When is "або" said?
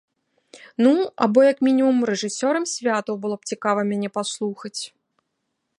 1.25-1.39